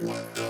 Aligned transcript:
What? 0.00 0.49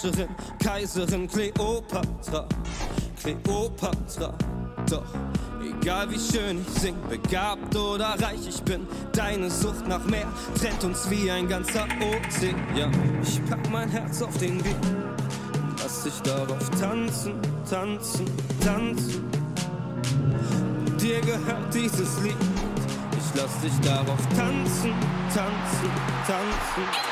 Herrscherin, 0.00 0.28
Kaiserin 0.62 1.28
Kleopatra, 1.28 2.46
Kleopatra. 3.20 4.34
Doch 4.88 5.04
egal 5.62 6.10
wie 6.10 6.18
schön 6.18 6.62
ich 6.62 6.80
sing, 6.80 6.96
begabt 7.08 7.74
oder 7.76 8.16
reich 8.20 8.48
ich 8.48 8.62
bin, 8.62 8.86
deine 9.12 9.50
Sucht 9.50 9.86
nach 9.86 10.04
mehr 10.06 10.26
trennt 10.58 10.82
uns 10.84 11.08
wie 11.10 11.30
ein 11.30 11.48
ganzer 11.48 11.84
Ozean. 11.84 12.56
Ich 13.22 13.44
pack 13.44 13.70
mein 13.70 13.88
Herz 13.90 14.22
auf 14.22 14.36
den 14.38 14.64
Weg, 14.64 14.76
lass 15.82 16.04
dich 16.04 16.20
darauf 16.22 16.70
tanzen, 16.80 17.34
tanzen, 17.68 18.24
tanzen. 18.64 19.30
Dir 20.98 21.20
gehört 21.20 21.74
dieses 21.74 22.20
Lied. 22.22 22.36
Ich 23.12 23.40
lass 23.40 23.60
dich 23.60 23.78
darauf 23.82 24.20
tanzen, 24.36 24.94
tanzen, 25.34 25.90
tanzen. 26.26 26.80
Tanzen! 26.86 27.09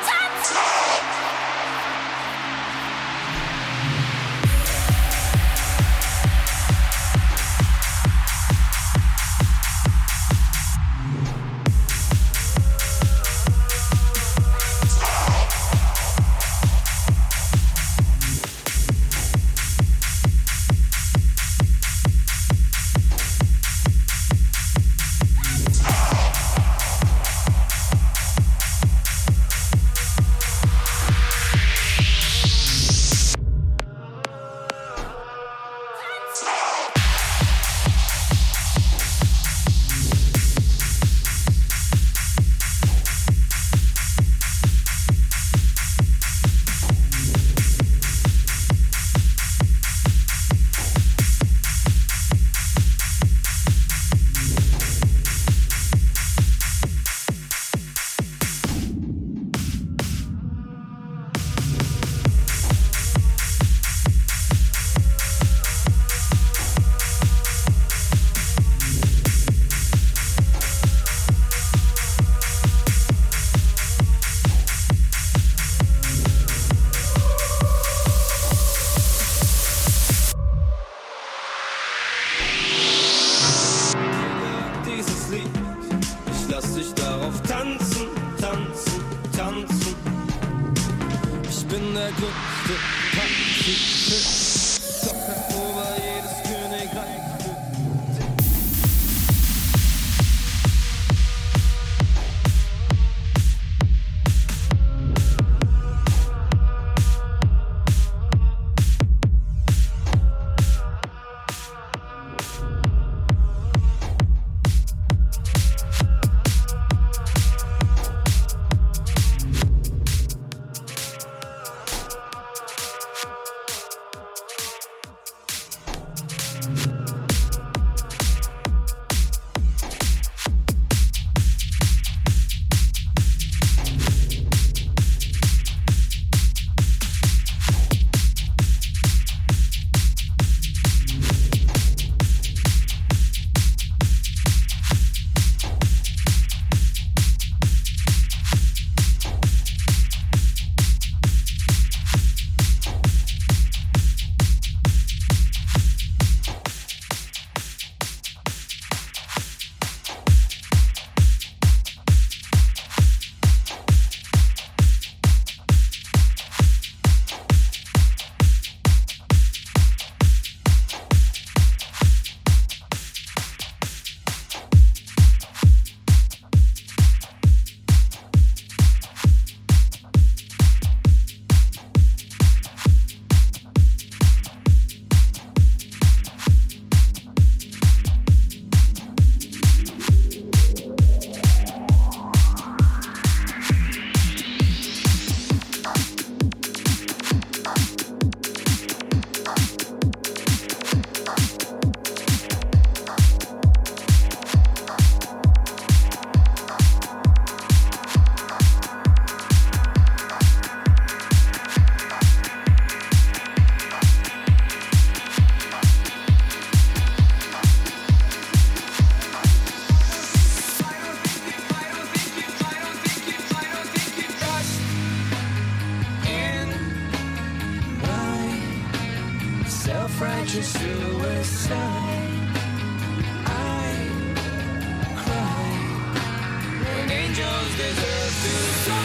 do 238.42 238.50
so 238.84 238.97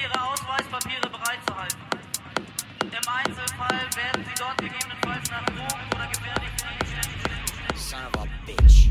Ihre 0.00 0.22
Ausweispapiere 0.22 1.10
bereitzuhalten. 1.10 1.78
Im 2.82 3.08
Einzelfall 3.08 3.80
werden 3.96 4.24
Sie 4.24 4.34
dort 4.38 4.58
gegebenenfalls 4.58 5.30
nach 5.30 5.44
Drogen 5.46 5.86
oder 5.94 6.06
gefährlichen 6.06 6.56
Gegenständen. 6.56 7.76
Son 7.76 8.04
of 8.06 8.22
a 8.22 8.26
bitch. 8.46 8.90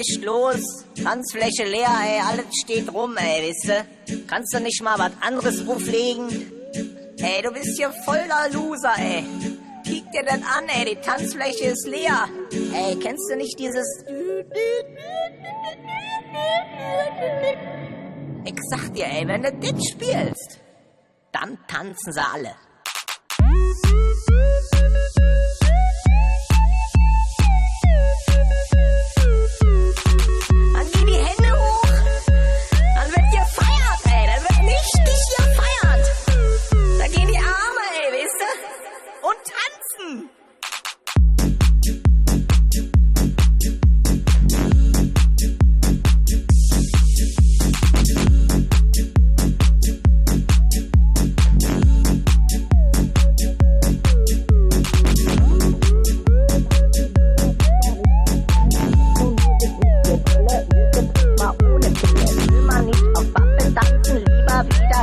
nicht 0.00 0.24
los. 0.24 0.62
Tanzfläche 1.02 1.64
leer, 1.64 1.94
ey, 2.02 2.20
alles 2.20 2.46
steht 2.62 2.92
rum, 2.92 3.16
ey, 3.16 3.48
wisst 3.48 3.66
ihr? 3.66 3.84
Kannst 4.26 4.54
du 4.54 4.60
nicht 4.60 4.82
mal 4.82 4.98
was 4.98 5.12
anderes 5.20 5.66
auflegen? 5.68 6.52
Ey, 7.18 7.42
du 7.42 7.50
bist 7.52 7.76
hier 7.76 7.92
voller 8.04 8.48
Loser, 8.52 8.94
ey. 8.96 9.24
Kick 9.84 10.10
dir 10.12 10.24
das 10.24 10.40
an, 10.56 10.64
ey, 10.68 10.94
die 10.94 11.00
Tanzfläche 11.00 11.66
ist 11.66 11.86
leer. 11.86 12.28
Ey, 12.72 12.96
kennst 12.96 13.30
du 13.30 13.36
nicht 13.36 13.58
dieses... 13.58 13.86
Ich 18.44 18.58
sag 18.70 18.94
dir, 18.94 19.06
ey, 19.06 19.28
wenn 19.28 19.42
du 19.42 19.52
das 19.52 19.84
spielst, 19.90 20.60
dann 21.32 21.58
tanzen 21.68 22.12
sie 22.12 22.20
alle. 22.20 22.54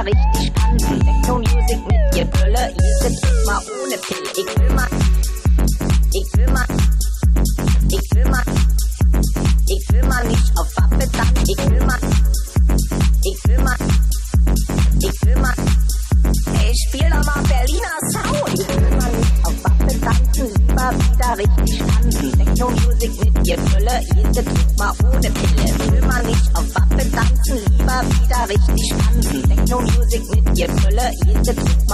richtig 0.07 0.51
an. 0.63 0.77
Techno 0.77 1.37
Music 1.39 1.79
mit 1.87 2.11
Gebrülle, 2.13 2.69
ihr 2.69 3.07
Tipps 3.07 3.21
immer 3.43 3.61
ohne 3.83 3.97
Pill. 3.97 4.23
Ich 4.35 4.59
will 4.59 4.73
mal 4.73 4.96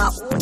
up. 0.04 0.33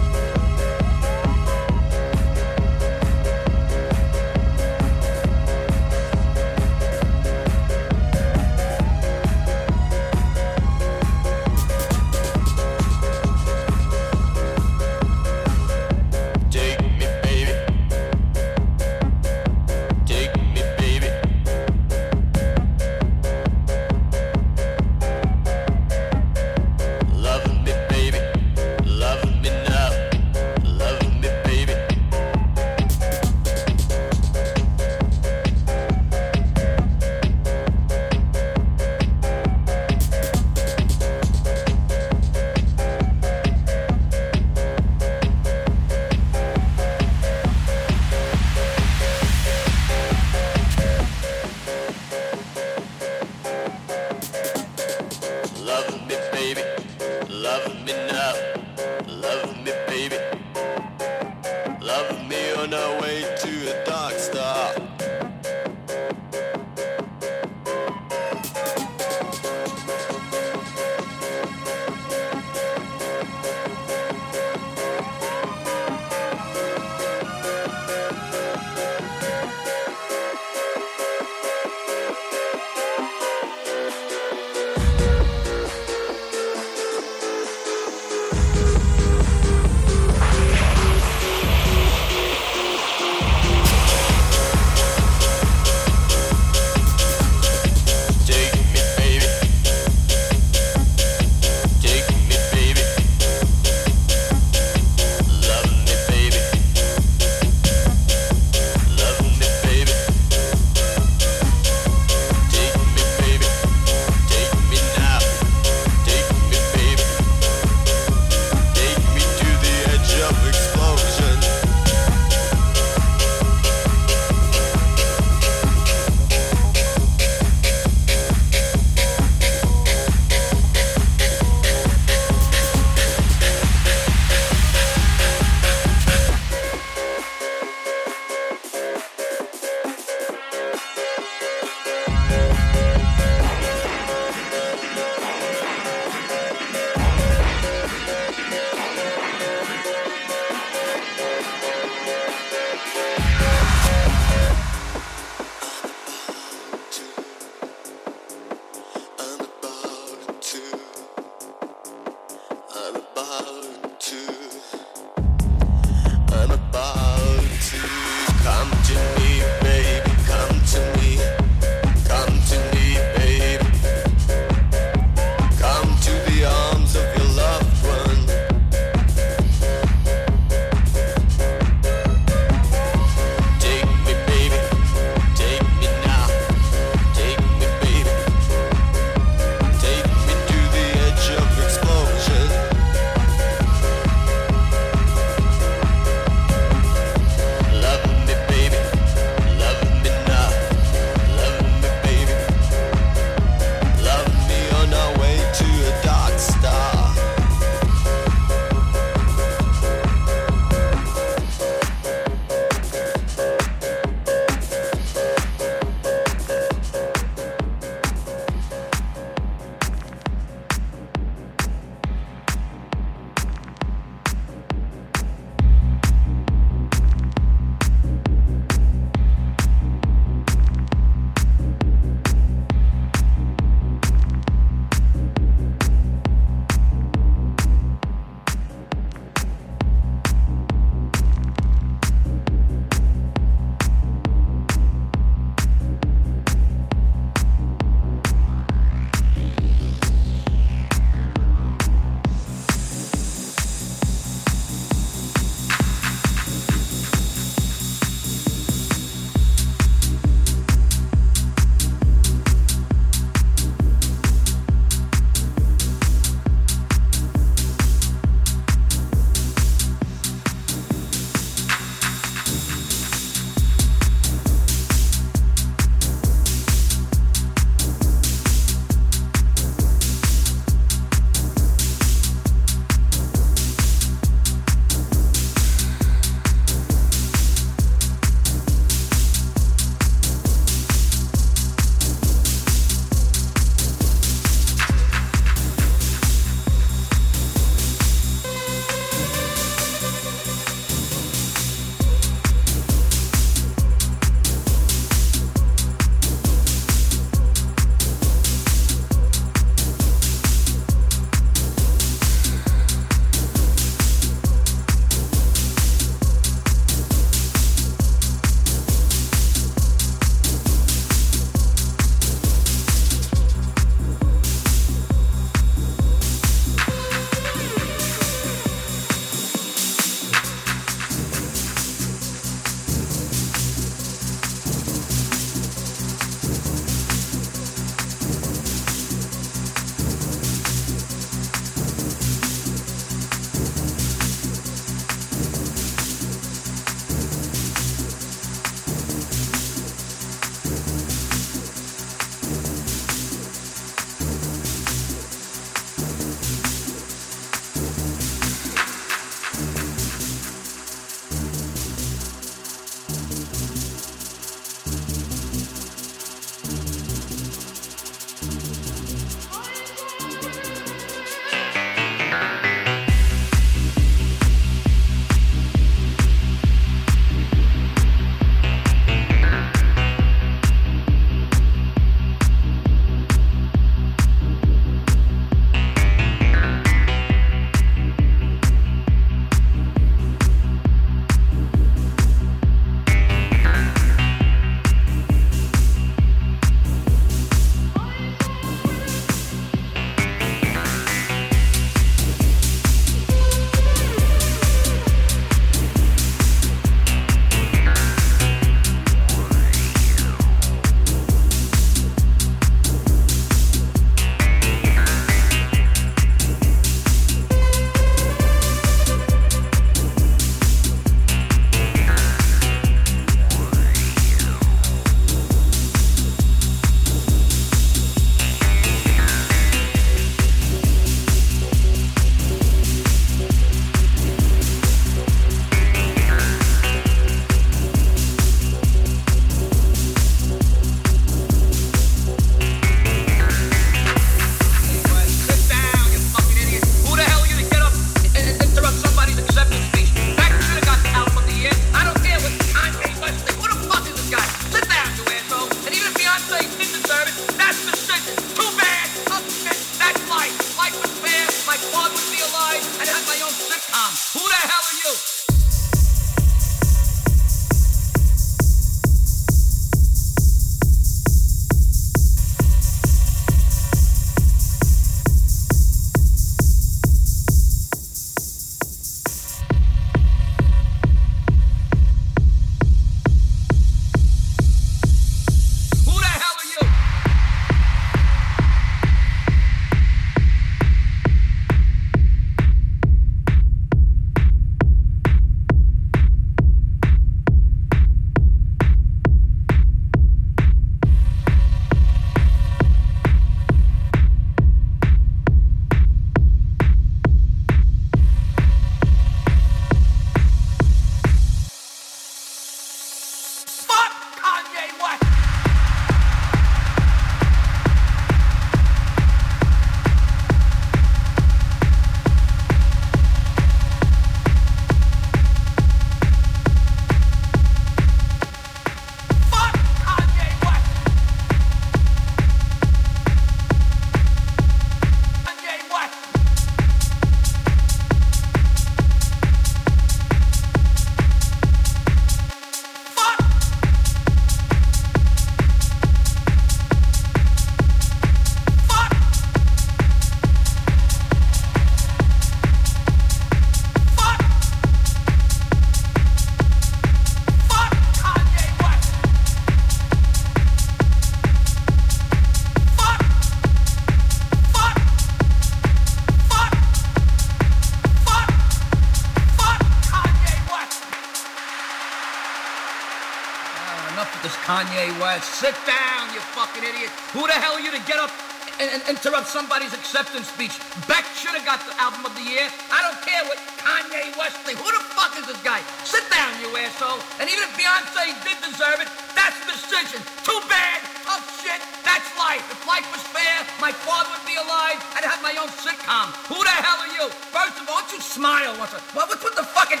Sit 575.44 575.76
down, 575.86 576.32
you 576.32 576.40
fucking 576.56 576.82
idiot. 576.82 577.12
Who 577.36 577.46
the 577.46 577.54
hell 577.54 577.76
are 577.76 577.84
you 577.84 577.92
to 577.92 578.02
get 578.08 578.16
up 578.18 578.32
and, 578.80 578.88
and 578.90 579.02
interrupt 579.06 579.46
somebody's 579.46 579.92
acceptance 579.92 580.48
speech? 580.48 580.74
Beck 581.06 581.24
should 581.36 581.54
have 581.54 581.64
got 581.68 581.84
the 581.84 581.94
album 582.00 582.24
of 582.26 582.32
the 582.34 582.44
year. 582.44 582.66
I 582.90 582.98
don't 583.04 583.20
care 583.22 583.44
what 583.46 583.60
Kanye 583.80 584.32
West 584.40 584.58
thinks. 584.64 584.80
Who 584.80 584.90
the 584.90 585.04
fuck 585.14 585.36
is 585.36 585.46
this 585.46 585.60
guy? 585.62 585.84
Sit 586.02 586.24
down, 586.32 586.50
you 586.64 586.72
asshole. 586.74 587.20
And 587.38 587.46
even 587.48 587.64
if 587.68 587.72
Beyonce 587.76 588.32
did 588.42 588.58
deserve 588.64 588.98
it, 589.04 589.08
that's 589.36 589.56
the 589.62 589.72
decision. 589.76 590.20
Too 590.42 590.60
bad. 590.66 591.00
Oh 591.28 591.40
shit, 591.60 591.80
that's 592.04 592.28
life. 592.36 592.64
If 592.68 592.84
life 592.84 593.06
was 593.08 593.24
fair, 593.32 593.64
my 593.80 593.92
father 593.92 594.28
would 594.32 594.44
be 594.44 594.60
alive. 594.60 595.00
I'd 595.16 595.24
have 595.24 595.40
my 595.40 595.56
own 595.56 595.72
sitcom. 595.80 596.28
Who 596.52 596.60
the 596.60 596.76
hell 596.76 597.00
are 597.00 597.12
you? 597.16 597.32
First 597.48 597.80
of 597.80 597.88
all, 597.88 598.04
don't 598.04 598.12
you 598.12 598.20
smile 598.20 598.76
once. 598.76 598.92
What, 599.16 599.32
what's 599.32 599.40
with 599.40 599.56
the 599.56 599.64
fucking, 599.64 600.00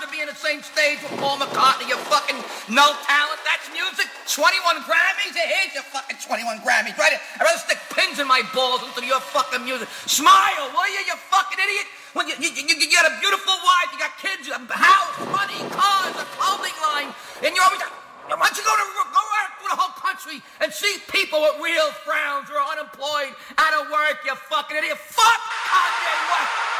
to 0.00 0.08
be 0.08 0.24
in 0.24 0.28
the 0.32 0.36
same 0.36 0.64
stage 0.64 0.96
with 1.04 1.12
Paul 1.20 1.36
McCartney. 1.36 1.84
You 1.84 2.00
fucking 2.08 2.40
no 2.72 2.96
talent. 3.04 3.40
That's 3.44 3.68
music. 3.68 4.08
21 4.32 4.88
Grammys. 4.88 5.36
Here's 5.36 5.76
your 5.76 5.84
fucking 5.92 6.16
21 6.16 6.64
Grammys. 6.64 6.96
Right? 6.96 7.20
I'd 7.36 7.44
rather 7.44 7.60
stick 7.60 7.76
pins 7.92 8.16
in 8.16 8.24
my 8.24 8.40
balls 8.56 8.80
instead 8.80 9.04
of 9.04 9.10
your 9.12 9.20
fucking 9.20 9.60
music. 9.60 9.92
Smile, 10.08 10.72
will 10.72 10.88
you, 10.88 11.04
you 11.04 11.16
fucking 11.28 11.60
idiot? 11.60 11.86
When 12.16 12.26
you, 12.26 12.34
you, 12.40 12.48
you, 12.48 12.74
you 12.80 12.88
got 12.96 13.12
a 13.12 13.14
beautiful 13.20 13.52
wife, 13.60 13.92
you 13.92 14.00
got 14.00 14.16
kids, 14.16 14.48
a 14.48 14.56
house, 14.56 15.16
money, 15.28 15.60
cars, 15.68 16.16
a 16.16 16.26
clothing 16.34 16.74
line, 16.80 17.12
and 17.44 17.52
you're 17.52 17.64
always. 17.64 17.84
Why 18.30 18.46
don't 18.46 18.54
you 18.56 18.62
go 18.62 18.70
to 18.78 18.86
go 19.10 19.22
around 19.26 19.50
through 19.58 19.74
the 19.74 19.80
whole 19.80 19.94
country 19.98 20.38
and 20.62 20.70
see 20.70 21.02
people 21.10 21.42
with 21.42 21.58
real 21.58 21.90
frowns 22.06 22.46
who 22.46 22.54
are 22.54 22.78
unemployed, 22.78 23.34
out 23.58 23.74
of 23.74 23.90
work, 23.90 24.22
you 24.22 24.34
fucking 24.48 24.78
idiot? 24.78 24.96
Fuck 24.96 25.40
Kanye 25.66 26.14
West! 26.30 26.70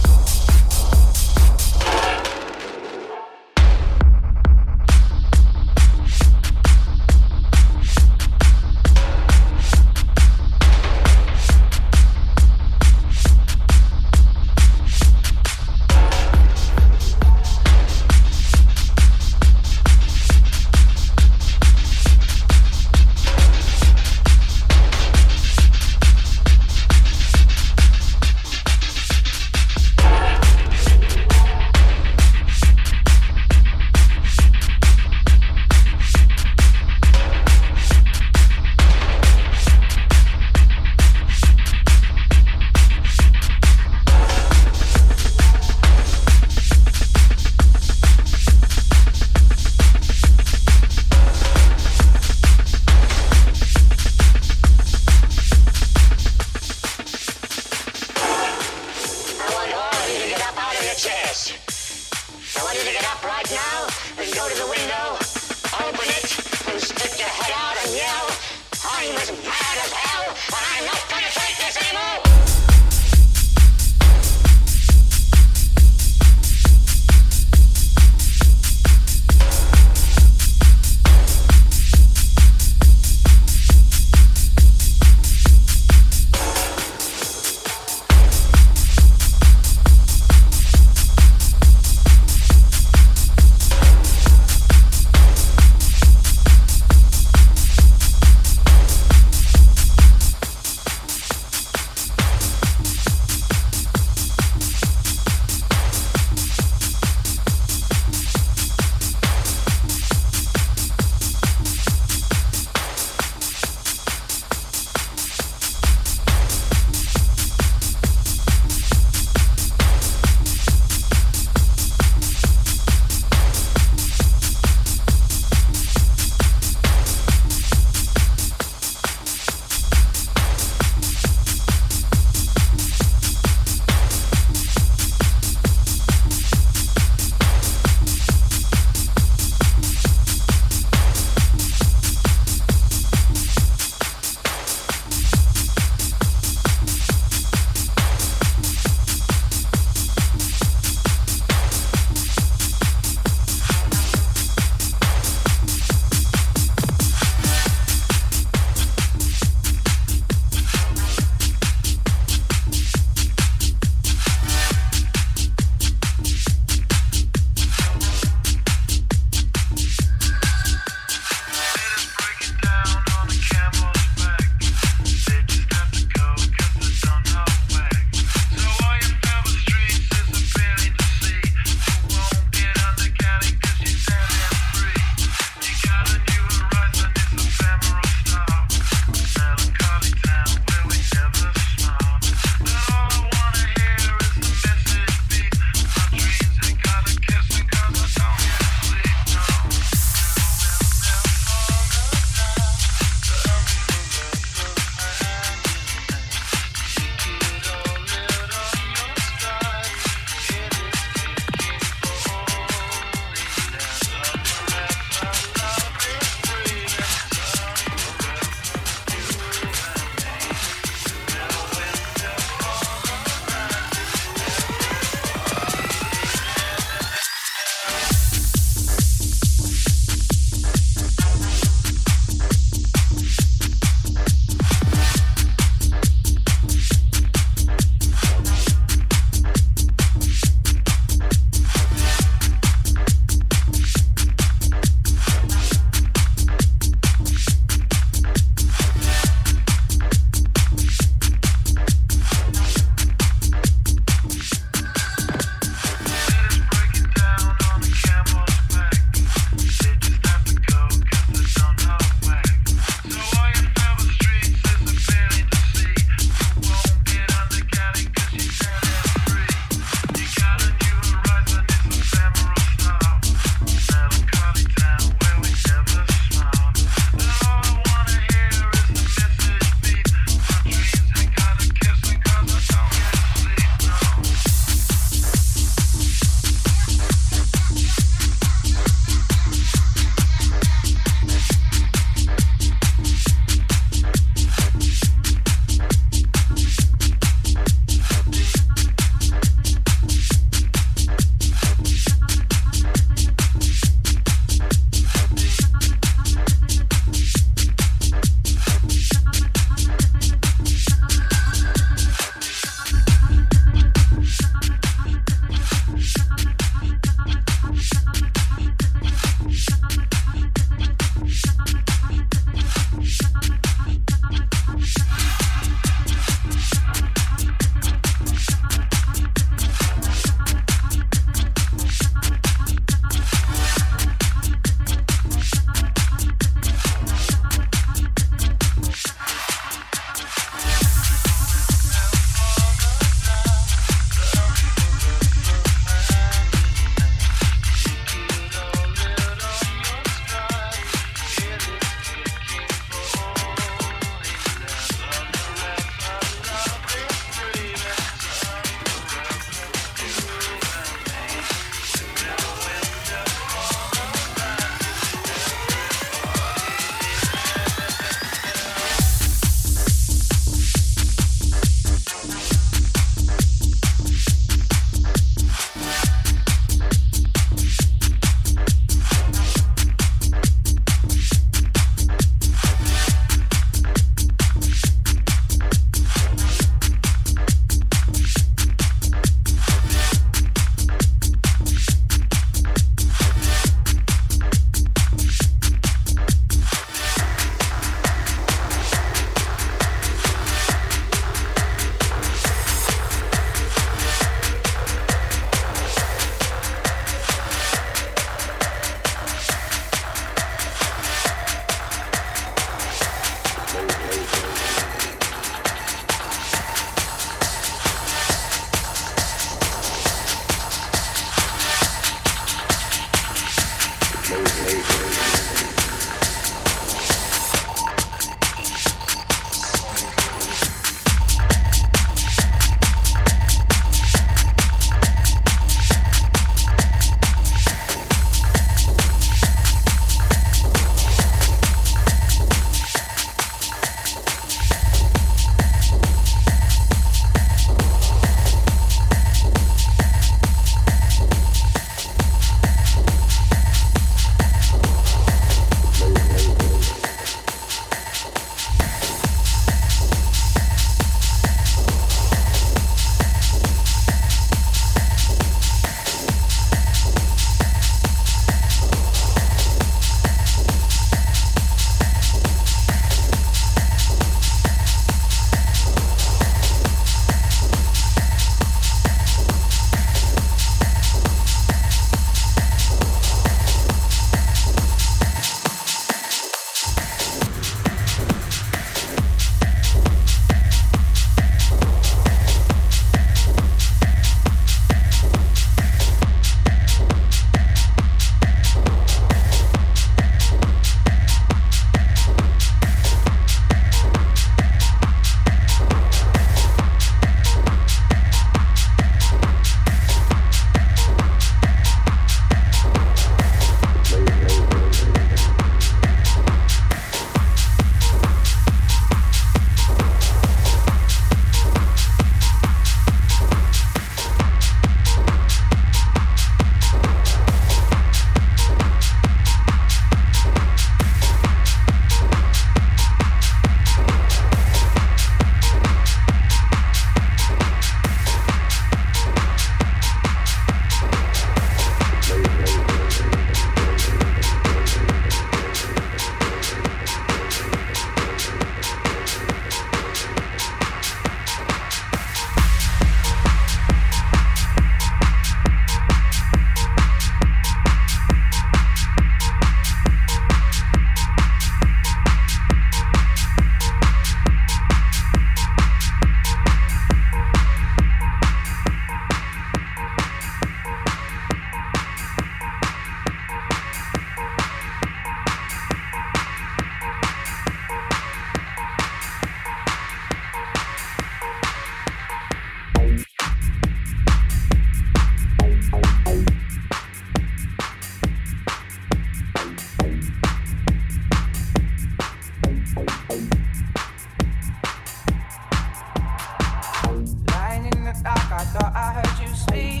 I 598.56 598.64
thought 598.66 598.92
I 598.94 599.14
heard 599.14 599.48
you 599.48 599.52
speak. 599.52 600.00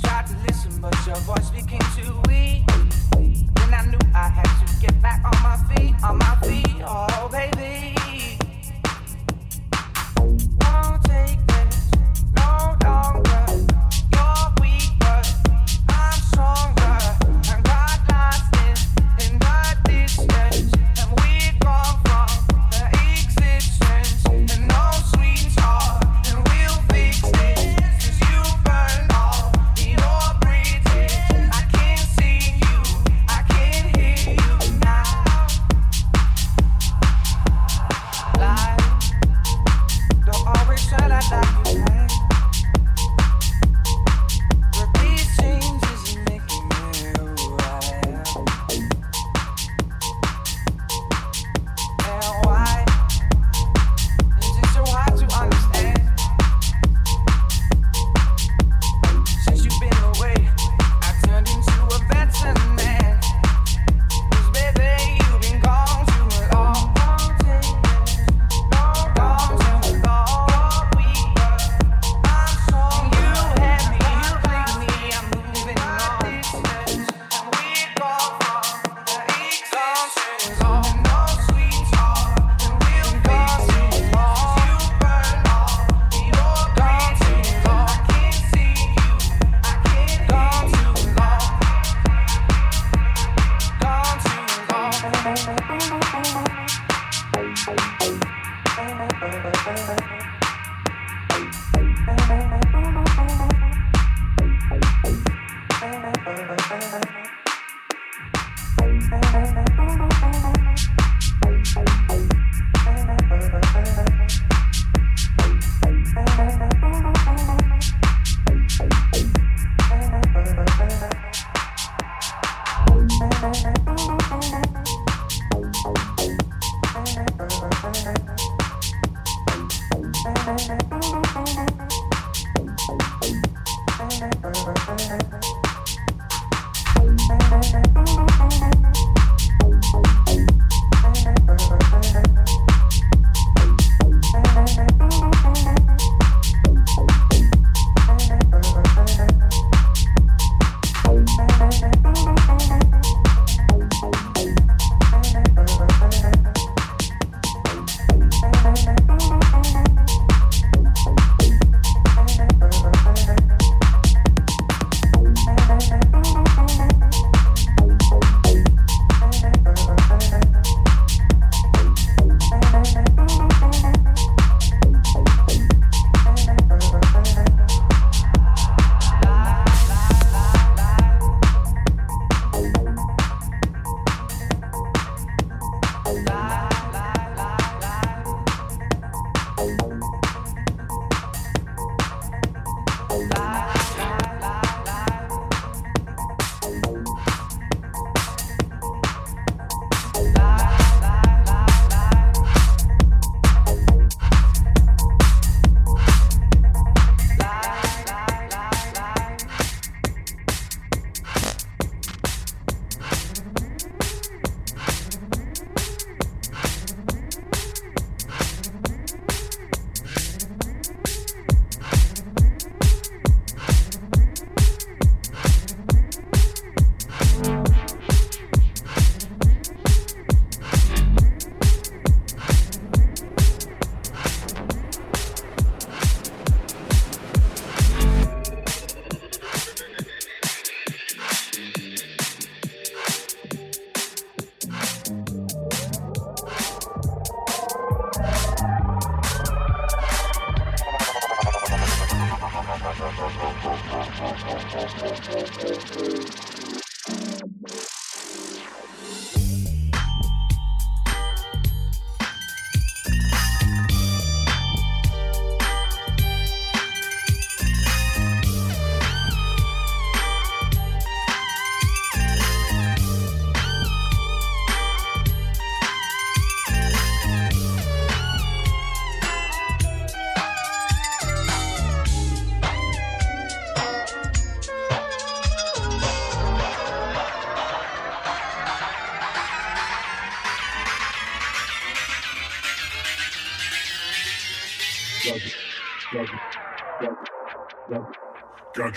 Tried 0.00 0.28
to 0.28 0.36
listen, 0.46 0.80
but 0.80 0.94
your 1.04 1.16
voice 1.16 1.50
became 1.50 1.80
too 1.96 2.14
weak. 2.28 2.64
Then 3.56 3.74
I 3.74 3.84
knew 3.90 3.98
I 4.14 4.28
had 4.28 4.64
to 4.64 4.80
get 4.80 5.02
back 5.02 5.24
on 5.24 5.42
my 5.42 5.56
feet, 5.74 5.94
on 6.04 6.18
my 6.18 6.36
feet. 6.46 6.80
Oh, 6.86 7.28
baby. 7.32 7.96
Won't 10.62 11.02
take 11.02 11.44
this 11.48 11.90
no 12.36 12.76
longer. 12.84 13.47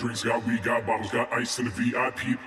Drinks, 0.02 0.24
got 0.24 0.44
weed, 0.48 0.64
got 0.64 0.86
bottles, 0.86 1.12
got 1.12 1.32
ice 1.32 1.60
in 1.60 1.66
the 1.66 1.72
VIP. 1.72 2.40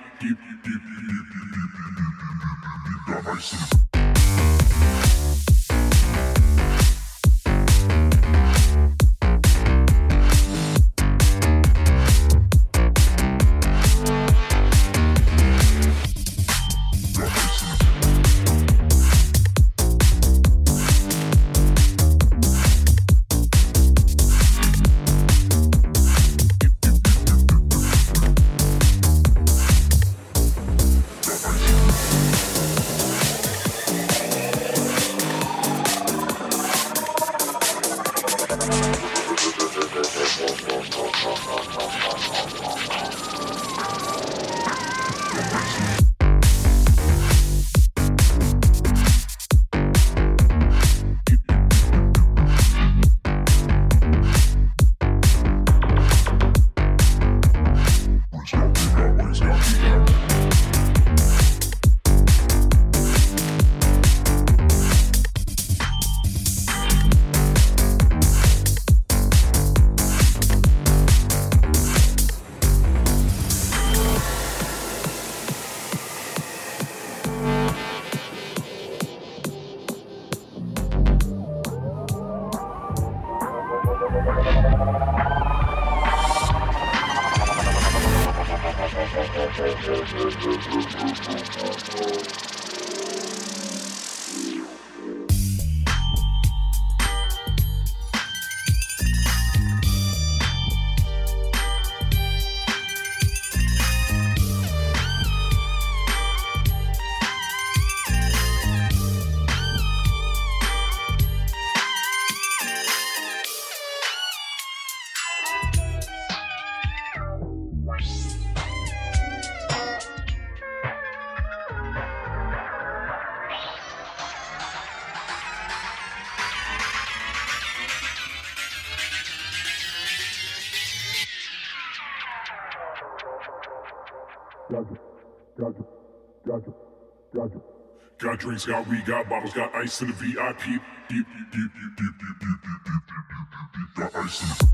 Got, 137.35 138.39
drinks, 138.39 138.65
got 138.65 138.87
weed, 138.87 139.05
got 139.05 139.29
bottles, 139.29 139.53
got 139.53 139.73
ice 139.75 140.01
in 140.01 140.07
the 140.07 140.13
VIP. 140.13 140.25
Deep, 140.29 140.81
deep, 141.09 141.25
deep, 141.51 141.51
deep, 141.51 141.71
deep, 141.97 142.15
deep, 142.17 142.59
deep, 142.63 142.85
deep, 142.85 143.03
deep, 143.05 143.69
deep, 143.73 143.95
got 143.95 144.15
ice 144.15 144.41
in 144.41 144.47
the 144.49 144.65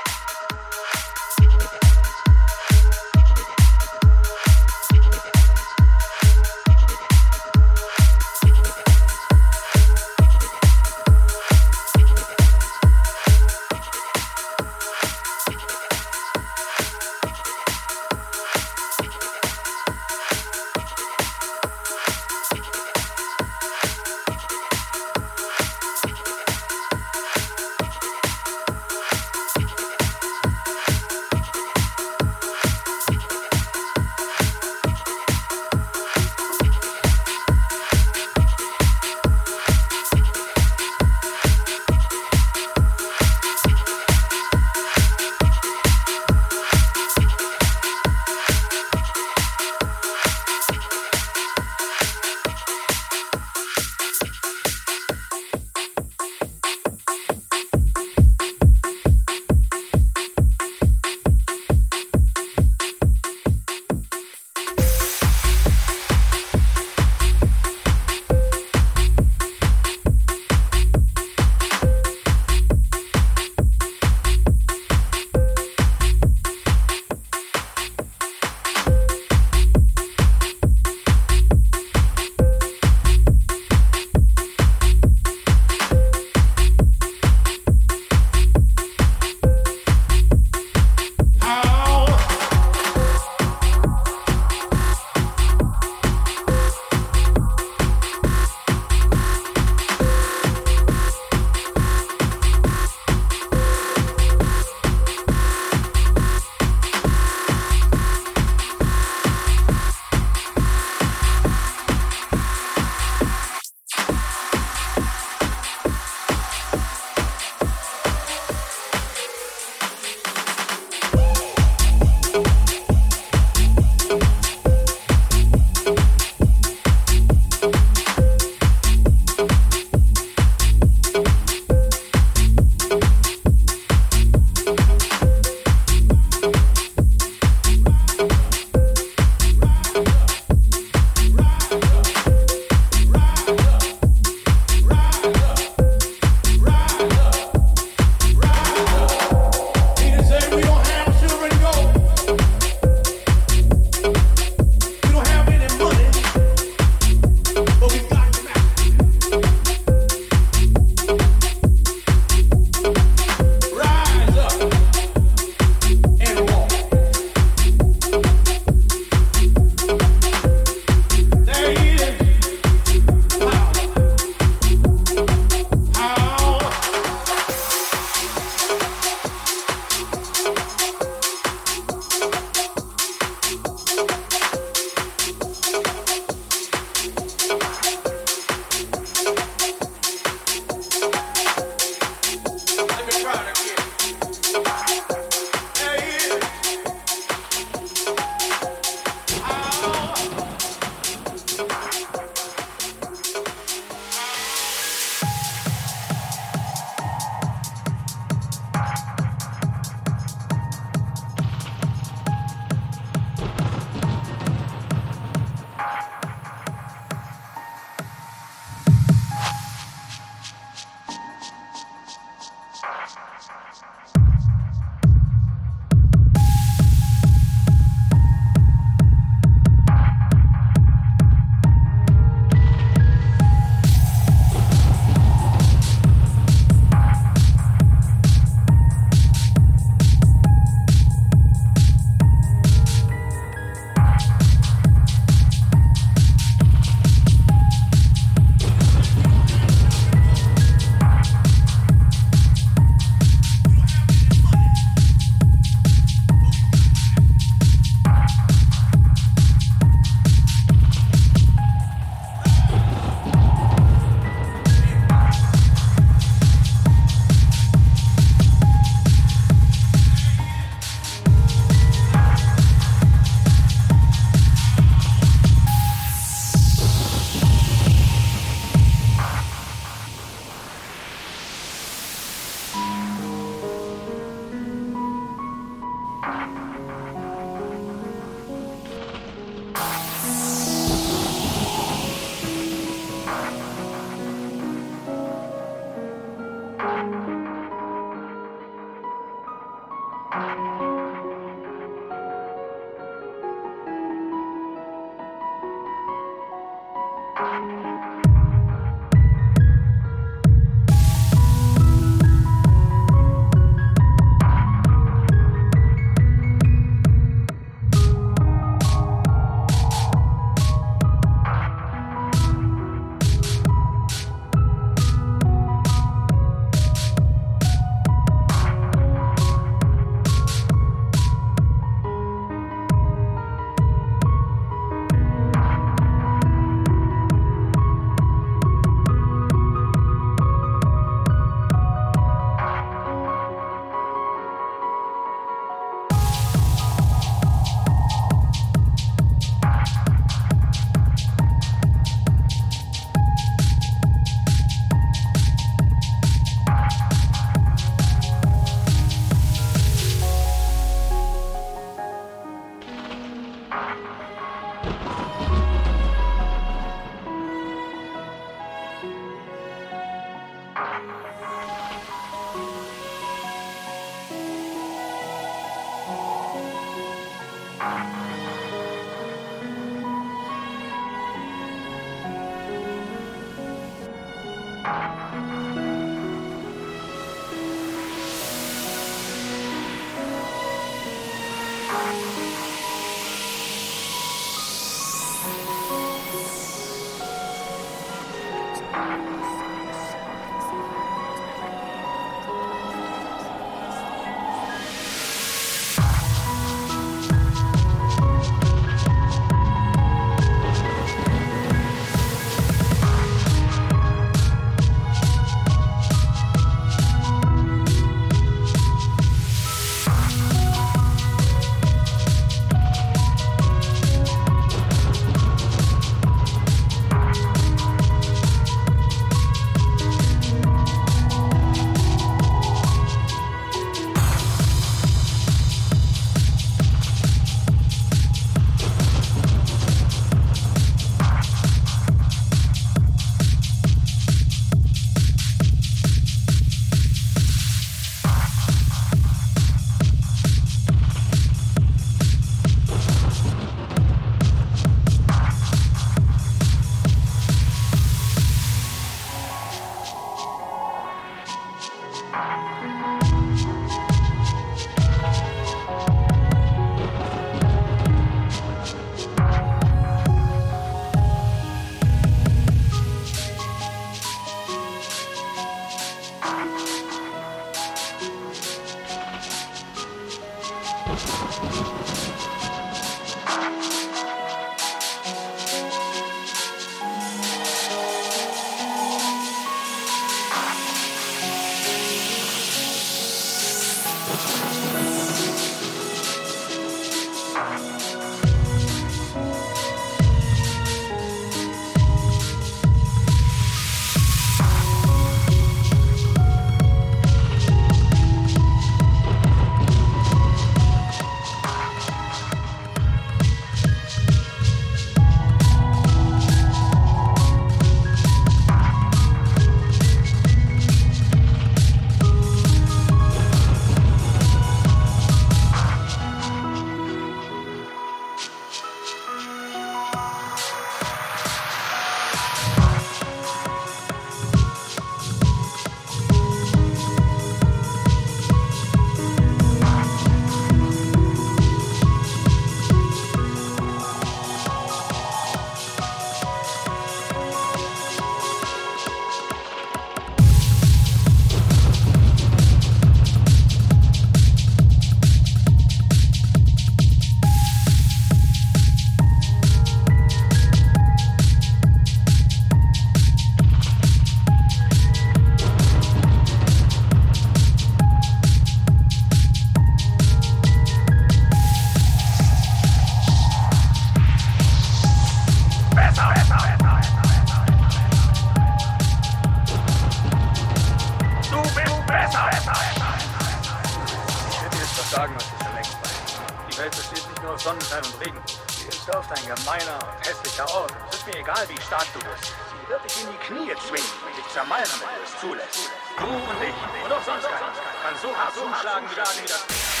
bist. 591.99 592.53
Sie 592.71 592.89
wird 592.89 593.03
dich 593.03 593.21
in 593.21 593.29
die 593.31 593.37
Knie 593.37 593.75
zwingen 593.87 594.11
und 594.25 594.37
dich 594.37 594.47
zermalmen, 594.53 594.87
wenn 594.87 595.15
du 595.15 595.23
es 595.23 595.39
zulässt. 595.41 595.91
Du 596.17 596.25
und 596.25 596.63
ich 596.63 597.03
und 597.03 597.11
auch 597.11 597.23
sonst 597.23 597.43
keiner 597.43 597.71
kann 598.03 598.15
so 598.21 598.35
hart 598.35 598.53
zuschlagen, 598.53 599.09
wie 599.09 599.15
das 599.15 600.00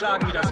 nachschlagen, 0.00 0.28
wie 0.28 0.32
das 0.32 0.49